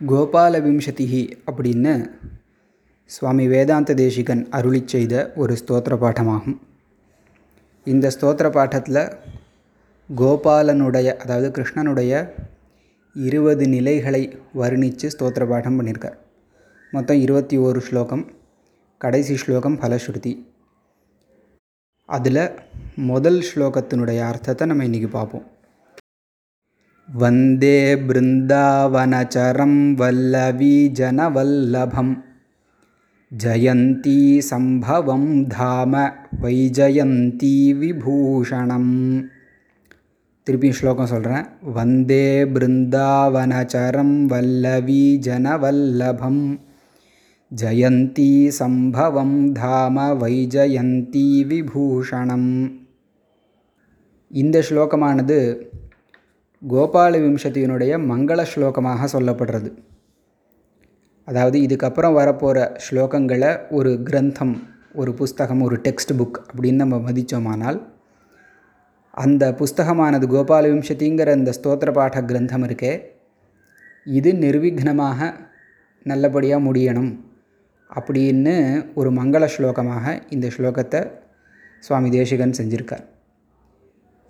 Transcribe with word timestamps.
கோபால 0.00 0.54
விம்சதிஹி 0.60 1.20
அப்படின்னு 1.46 1.92
சுவாமி 3.10 3.46
வேதாந்த 3.46 3.94
தேசிகன் 3.94 4.42
அருளி 4.50 4.80
செய்த 4.86 5.32
ஒரு 5.36 5.56
ஸ்தோத்திர 5.56 5.94
பாட்டமாகும் 5.96 6.56
இந்த 7.86 8.10
ஸ்தோத்திர 8.10 8.50
பாட்டத்தில் 8.50 9.00
கோபாலனுடைய 10.08 11.16
அதாவது 11.16 11.50
கிருஷ்ணனுடைய 11.50 12.12
இருபது 13.16 13.66
நிலைகளை 13.68 14.22
வர்ணித்து 14.54 15.06
ஸ்தோத்திர 15.06 15.46
பாட்டம் 15.46 15.78
பண்ணியிருக்கார் 15.78 16.18
மொத்தம் 16.92 17.20
இருபத்தி 17.20 17.58
ஓரு 17.58 17.78
ஸ்லோகம் 17.78 18.24
கடைசி 19.00 19.36
ஸ்லோகம் 19.36 19.78
ஃபலஸ்ருதி 19.80 20.34
அதில் 22.08 22.44
முதல் 22.94 23.42
ஸ்லோகத்தினுடைய 23.54 24.20
அர்த்தத்தை 24.26 24.66
நம்ம 24.66 24.84
இன்றைக்கி 24.84 25.08
பார்ப்போம். 25.08 25.46
வந்தே 27.12 27.94
பிருந்தாவனச்சரம் 27.94 29.94
வல்லவி 29.94 30.90
ஜனவல்லபம். 30.92 32.22
ஜயந்தி 33.38 34.38
சம்பவம் 34.38 35.46
தாம 35.46 36.12
வைஜயந்தி 36.42 37.74
விபூஷணம். 37.82 39.24
திருப்பி 40.42 40.72
ஸ்லோகம் 40.72 41.06
சொல்கிறேன் 41.06 41.44
வந்தே 41.62 42.44
பிருந்தாவனச்சரம் 42.44 44.24
வல்லவி 44.24 45.18
ஜனவல்லபம். 45.22 46.58
ஜயந்தி 47.56 48.48
சம்பவம் 48.48 49.52
தாம 49.52 50.14
வைஜயந்தி 50.14 51.46
விபூஷணம். 51.46 52.72
இந்த 54.28 54.64
ஸ்லோகமானது 54.70 55.70
கோபால 56.62 57.18
விம்சதியினுடைய 57.20 57.92
மங்கள 58.10 58.44
ஸ்லோகமாக 58.54 59.06
சொல்லப்படுறது. 59.12 59.70
அதாவது 61.24 61.60
இதுக்கப்புறம் 61.60 62.16
வரப்போகிற 62.16 62.76
ஸ்லோகங்களை 62.84 63.58
ஒரு 63.70 64.02
கிரந்தம் 64.04 64.54
ஒரு 64.94 65.14
புஸ்தகம் 65.14 65.60
ஒரு 65.60 65.76
டெக்ஸ்ட் 65.76 66.16
புக் 66.16 66.38
அப்படின்னு 66.48 66.74
நம்ம 66.74 66.96
மதித்தோமானால் 66.96 67.78
அந்த 69.10 69.52
புஸ்தகமானது 69.52 70.26
கோபால 70.26 70.70
விம்சதிங்கிற 70.72 71.36
இந்த 71.36 71.52
ஸ்தோத்திர 71.58 71.92
பாட 71.92 72.20
கிரந்தம் 72.20 72.64
இருக்கே 72.64 73.02
இது 74.04 74.32
நிர்விக்னமாக 74.32 75.34
நல்லபடியாக 76.02 76.64
முடியணும் 76.64 77.12
அப்படின்னு 77.90 78.84
ஒரு 78.94 79.10
மங்கள 79.10 79.48
ஸ்லோகமாக 79.56 80.22
இந்த 80.28 80.50
ஸ்லோகத்தை 80.56 81.10
சுவாமி 81.80 82.10
தேசிகன் 82.10 82.58
செஞ்சுருக்கார். 82.58 83.04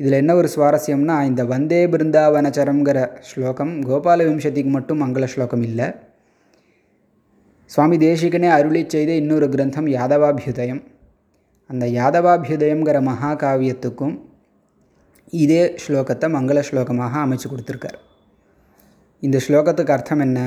இதில் 0.00 0.12
என்ன 0.12 0.34
ஒரு 0.34 0.48
சுவாரஸ்யம்னா 0.54 1.14
இந்த 1.26 1.44
வந்தே 1.44 1.86
பிருந்தாவனச்சரம்ங்கிற 1.86 2.98
ஸ்லோகம் 3.20 3.72
கோபால 3.82 4.24
விம்சதிக்கு 4.24 4.70
மட்டும் 4.70 5.00
மங்கள 5.02 5.24
ஸ்லோகம் 5.24 5.62
இல்லை. 5.62 5.86
சுவாமி 7.66 7.96
தேசிகனே 7.96 8.48
அருளி 8.48 8.82
செய்த 8.88 9.12
இன்னொரு 9.12 9.46
கிரந்தம் 9.48 9.88
யாதவாபியுதயம். 9.88 10.82
அந்த 11.70 11.86
யாதவாபியுதயங்கிற 11.86 12.98
மகாகாவியத்துக்கும் 13.10 14.16
இதே 15.32 15.62
ஸ்லோகத்தை 15.86 16.26
மங்கள 16.36 16.58
ஸ்லோகமாக 16.68 17.14
அமைச்சு 17.24 17.48
கொடுத்துருக்கார். 17.48 17.98
இந்த 19.22 19.40
ஸ்லோகத்துக்கு 19.46 19.90
அர்த்தம் 19.90 20.20
என்ன? 20.20 20.40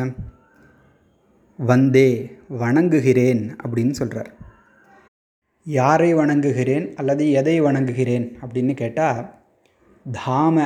வந்தே 1.59 2.09
வணங்குகிறேன் 2.47 3.43
அப்படின்னு 3.63 3.91
சொல்கிறார் 3.91 4.31
யாரை 5.65 6.13
வணங்குகிறேன் 6.13 6.85
அல்லது 6.95 7.31
எதை 7.31 7.61
வணங்குகிறேன் 7.61 8.27
அப்படின்னு 8.41 8.73
கேட்டால் 8.73 9.38
தாம 10.05 10.57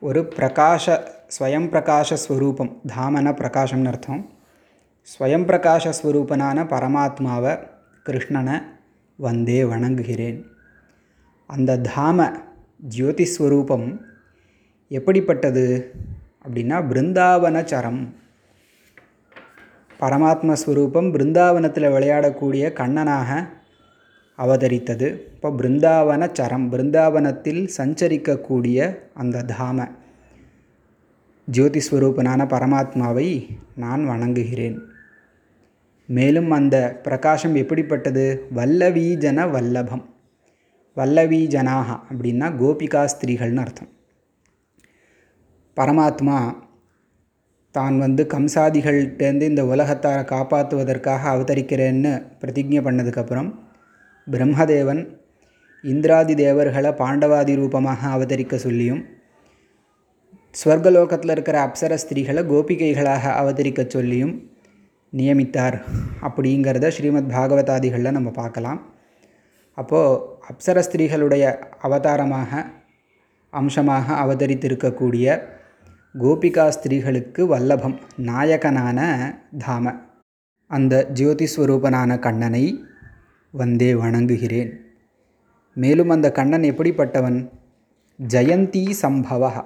ஒரு 0.00 0.20
பிரகாஷ 0.36 0.84
ஸ்வயம் 1.38 1.66
பிரகாஷஸ்வரூபம் 1.72 2.70
தாமன 2.86 3.32
பிரகாஷம்னு 3.32 3.86
அர்த்தம். 3.86 4.22
ஸ்வயம் 5.02 5.46
பிரகாஷ 5.46 5.92
ஸ்வரூபனான 6.02 6.64
பரமாத்மாவை 6.64 7.52
கிருஷ்ணனை 8.06 8.62
வந்தே 9.16 9.64
வணங்குகிறேன். 9.64 10.38
அந்த 11.46 11.80
தாம 11.94 12.18
ஜோதிஸ்வரூபம் 12.96 13.86
எப்படிப்பட்டது 14.88 15.94
அப்படின்னா 16.44 16.78
பிருந்தாவனச்சரம் 16.90 18.02
பரமாத்ம 20.00 20.52
ஸ்வரூபம் 20.52 21.12
பிருந்தாவனத்தில் 21.14 21.92
விளையாடக்கூடிய 21.94 22.64
கண்ணனாக 22.80 23.30
அவதரித்தது. 24.44 25.08
இப்போ 25.34 25.50
பிருந்தாவன 25.50 26.28
சரம் 26.32 26.66
பிருந்தாவனத்தில் 26.72 27.62
சஞ்சரிக்கக்கூடிய 27.76 28.78
அந்த 29.14 29.42
தாம 29.42 29.88
ஜோதிஸ்வரூபனான 31.48 32.42
பரமாத்மாவை 32.54 33.28
நான் 33.76 34.02
வணங்குகிறேன். 34.08 34.78
மேலும் 36.08 36.50
அந்த 36.50 36.76
பிரகாசம் 37.02 37.54
எப்படிப்பட்டது? 37.54 38.24
வல்லவீஜன 38.56 39.46
வல்லபம். 39.54 40.04
வல்லவீஜனாக 40.96 41.88
அப்படின்னா 42.10 42.48
கோபிகா 42.60 43.02
ஸ்திரீகள்னு 43.12 43.62
அர்த்தம். 43.64 43.90
பரமாத்மா 45.76 46.38
தான் 47.74 47.98
வந்து 47.98 48.22
கம்சாதிகள்கிட்டேருந்து 48.34 49.42
இந்த 49.42 49.62
உலகத்தாரை 49.64 50.24
காப்பாற்றுவதற்காக 50.24 51.22
அவதரிக்கிறேன்னு 51.34 52.12
பிரதிஜை 52.40 52.80
பண்ணதுக்கப்புறம் 52.86 53.50
பிரம்மதேவன் 54.26 55.02
இந்திராதி 55.84 56.34
தேவர்களை 56.34 56.90
பாண்டவாதி 56.90 57.54
ரூபமாக 57.54 58.08
அவதரிக்க 58.08 58.54
சொல்லியும் 58.56 59.02
ஸ்வர்கலோகத்தில் 60.64 61.30
இருக்கிற 61.30 61.56
அப்சர 61.66 61.96
ஸ்திரீகளை 62.02 62.42
கோபிகைகளாக 62.50 63.24
அவதரிக்க 63.40 63.86
சொல்லியும் 63.86 64.50
நியமித்தார். 65.12 65.76
அப்படிங்கிறத 66.22 66.88
ஸ்ரீமத் 66.88 67.32
பாகவதாதிகளில் 67.32 68.10
நம்ம 68.10 68.30
பார்க்கலாம். 68.30 68.80
அப்போது 69.74 70.20
அப்சர 70.50 70.84
ஸ்திரீகளுடைய 70.88 71.44
அவதாரமாக 71.80 72.64
அம்சமாக 73.50 74.14
அவதரித்திருக்கக்கூடிய 74.14 75.26
கோபிகா 76.22 76.68
ஸ்திரீகளுக்கு 76.68 77.42
வல்லபம் 77.46 77.98
நாயகனான 78.16 78.98
தாம. 79.58 79.94
அந்த 80.66 81.06
ஜோதிஸ்வரூபனான 81.14 82.18
கண்ணனை 82.18 82.64
வந்தே 83.52 83.94
வணங்குகிறேன். 83.94 84.70
மேலும் 85.74 86.08
அந்த 86.08 86.32
கண்ணன் 86.32 86.62
எப்படிப்பட்டவன்? 86.62 87.48
ஜெயந்தி 88.28 88.92
சம்பவ. 89.02 89.64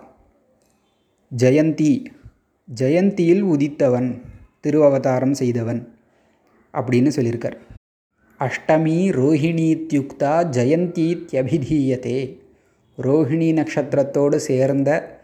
ஜெயந்தி 1.36 2.06
ஜெயந்தியில் 2.80 3.42
உதித்தவன் 3.42 4.20
திருவவதாரம் 4.66 5.30
செய்தவன் 5.30 5.98
அப்படின்னு 6.72 7.10
சொல்லியிருக்கார். 7.16 7.56
அஷ்டமி 8.40 8.96
ரோஹிணித்யுக்தா 9.12 10.48
ஜெயந்தீத்யபிதீயத்தே 10.56 12.38
ரோஹிணி 12.98 13.52
நட்சத்திரத்தோடு 13.52 14.36
சேர்ந்த 14.36 15.20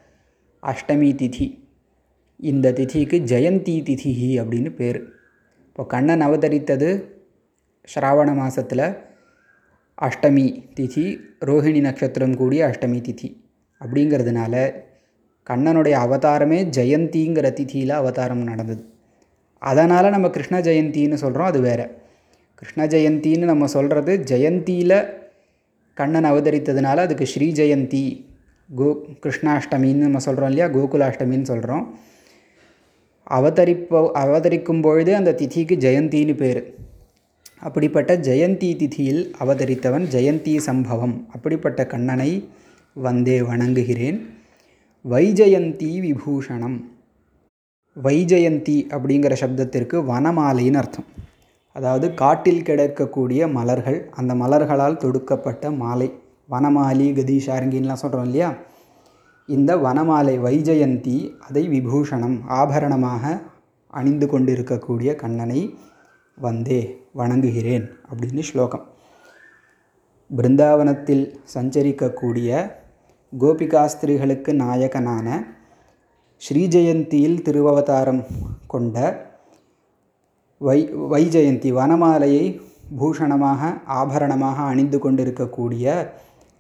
அஷ்டமி 0.62 1.15
திதி. 1.15 1.59
இந்த 2.37 2.73
திதிக்கு 2.73 3.19
ஜெயந்தி 3.19 3.83
திதி 3.83 4.37
அப்படின்னு 4.41 4.71
பேர். 4.75 5.05
இப்போ 5.67 5.87
கண்ணன் 5.87 6.21
அவதரித்தது 6.21 7.21
ஸ்ராவண 7.88 8.34
மாதத்தில் 8.34 8.97
அஷ்டமி 10.03 10.44
திதி 10.76 11.19
ரோஹிணி 11.41 11.81
நட்சத்திரம் 11.81 12.37
கூடிய 12.37 12.66
அஷ்டமி 12.66 13.00
திதி. 13.09 13.28
அப்படிங்கிறதுனால 13.81 14.54
கண்ணனுடைய 15.50 15.94
அவதாரமே 16.04 16.59
ஜெயந்திங்கிற 16.76 17.47
திதியில் 17.59 17.88
அவதாரம் 17.88 18.43
நடந்தது. 18.43 18.84
அதனால் 19.59 20.10
நம்ம 20.10 20.31
கிருஷ்ண 20.31 20.60
ஜெயந்தின்னு 20.60 21.15
சொல்கிறோம் 21.15 21.47
அது 21.47 21.60
வேறு. 21.60 21.87
கிருஷ்ண 22.54 22.87
ஜெயந்தின்னு 22.87 23.44
நம்ம 23.44 23.66
சொல்கிறது 23.66 24.19
ஜெயந்தியில் 24.19 24.97
கண்ணன் 25.94 26.25
அவதரித்ததுனால 26.25 26.97
அதுக்கு 26.97 27.26
ஸ்ரீ 27.26 27.53
ஜெயந்தி 27.53 28.26
கோ 28.75 28.88
கிருஷ்ணாஷ்டமின்னு 29.22 30.06
நம்ம 30.06 30.19
சொல்கிறோம் 30.19 30.50
இல்லையா 30.50 30.75
கோகுலாஷ்டமின்னு 30.76 31.43
சொல்கிறோம் 31.43 31.99
அவதரிப்போ 33.31 34.11
அவதரிக்கும் 34.14 34.82
பொழுது 34.82 35.17
அந்த 35.17 35.32
திதிக்கு 35.32 35.76
ஜெயந்தின்னு 35.85 36.37
பேர். 36.37 36.90
அப்படிப்பட்ட 37.62 38.12
ஜெயந்தி 38.17 38.70
திதியில் 38.81 39.20
அவதரித்தவன் 39.43 40.05
ஜெயந்தி 40.14 40.55
சம்பவம். 40.56 41.14
அப்படிப்பட்ட 41.35 41.81
கண்ணனை 41.87 42.31
வந்தே 42.94 43.37
வணங்குகிறேன். 43.41 44.19
வைஜயந்தி 45.05 45.91
விபூஷணம். 46.06 46.76
வைஜயந்தி 47.97 48.76
அப்படிங்கிற 48.94 49.35
சப்தத்திற்கு 49.43 49.97
வனமாலைன்னு 50.11 50.81
அர்த்தம். 50.82 51.09
அதாவது 51.76 52.14
காட்டில் 52.14 52.62
கிடைக்கக்கூடிய 52.62 53.49
மலர்கள் 53.49 53.99
அந்த 54.11 54.35
மலர்களால் 54.35 55.00
தொடுக்கப்பட்ட 55.05 55.70
மாலை 55.70 56.09
வனமாலி 56.50 57.09
கதீஷாரங்கின்லாம் 57.19 58.03
சொல்கிறோம் 58.03 58.25
இல்லையா? 58.25 58.50
இந்த 59.49 59.76
வனமாலை 59.76 60.35
வைஜயந்தி 60.47 61.17
அதை 61.49 61.62
விபூஷணம் 61.69 62.37
ஆபரணமாக 62.61 63.41
அணிந்து 63.93 64.26
கொண்டிருக்கக்கூடிய 64.26 65.11
கண்ணனை 65.14 65.61
வந்தே 66.38 67.05
வணங்குகிறேன் 67.14 67.90
அப்படின்னு 68.11 68.40
ஸ்லோகம். 68.40 68.84
பிருந்தாவனத்தில் 70.37 71.25
சஞ்சரிக்கக்கூடிய 71.55 72.70
கோபிகாஸ்திரிகளுக்கு 73.38 74.52
நாயகனான 74.52 75.44
ஸ்ரீஜெயந்தியில் 76.43 77.43
திருவவதாரம் 77.43 78.23
கொண்ட 78.67 78.96
வை 80.58 80.79
வைஜெயந்தி 81.11 81.70
வனமாலையை 81.73 82.61
பூஷணமாக 82.99 83.81
ஆபரணமாக 83.87 84.62
அணிந்து 84.62 84.99
கொண்டிருக்கக்கூடிய 84.99 86.14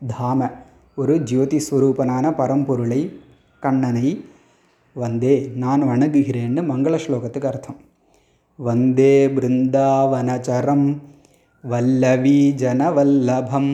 தாம 0.06 0.50
ஒரு 0.96 1.22
ஜோதி 1.22 1.58
ஸ்வரூபனான 1.70 2.34
பரம்பொருளை 2.36 3.00
கண்ணனை 3.60 4.24
வந்தே 4.94 5.52
நான் 5.54 5.82
வணங்குகிறேன்னு 5.82 6.62
மங்கள 6.72 6.98
ஸ்லோகத்துக்கு 7.06 7.44
அர்த்தம். 7.44 7.80
वन्दे 8.60 9.12
बृन्दावनचरं 9.34 10.82
वल्लवीजनवल्लभं 11.70 13.66